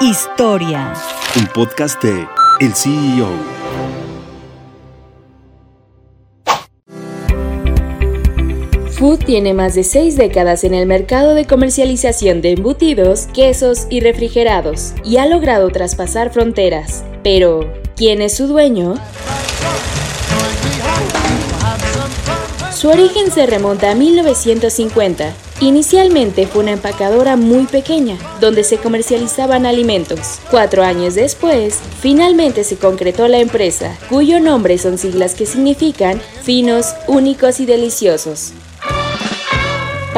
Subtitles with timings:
[0.00, 0.92] Historia.
[1.34, 2.24] Un podcast de
[2.60, 3.28] El CEO.
[8.92, 13.98] Food tiene más de seis décadas en el mercado de comercialización de embutidos, quesos y
[13.98, 17.04] refrigerados, y ha logrado traspasar fronteras.
[17.24, 18.94] Pero, ¿quién es su dueño?
[22.78, 25.34] Su origen se remonta a 1950.
[25.60, 30.38] Inicialmente fue una empacadora muy pequeña, donde se comercializaban alimentos.
[30.48, 36.94] Cuatro años después, finalmente se concretó la empresa, cuyo nombre son siglas que significan finos,
[37.08, 38.52] únicos y deliciosos.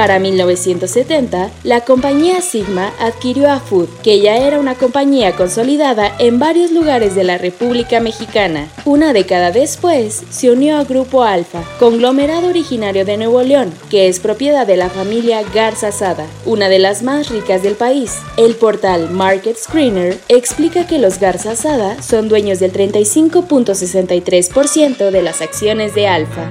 [0.00, 6.38] Para 1970, la compañía Sigma adquirió a Food, que ya era una compañía consolidada en
[6.38, 8.66] varios lugares de la República Mexicana.
[8.86, 14.20] Una década después, se unió a Grupo Alfa, conglomerado originario de Nuevo León, que es
[14.20, 18.16] propiedad de la familia Garza Sada, una de las más ricas del país.
[18.38, 25.42] El portal Market Screener explica que los Garza Sada son dueños del 35.63% de las
[25.42, 26.50] acciones de Alfa.